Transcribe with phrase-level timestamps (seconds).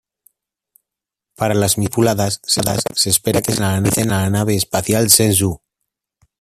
[1.35, 2.41] Para las misiones tripuladas,
[2.95, 5.61] se espera que utilice la nave espacial Shenzhou.